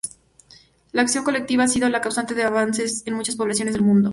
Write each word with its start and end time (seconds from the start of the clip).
La 0.93 1.03
acción 1.03 1.23
colectiva 1.23 1.63
ha 1.65 1.67
sido 1.67 1.87
la 1.87 2.01
causante 2.01 2.33
de 2.33 2.41
avances 2.41 3.03
en 3.05 3.13
muchas 3.13 3.35
poblaciones 3.35 3.75
del 3.75 3.83
mundo. 3.83 4.09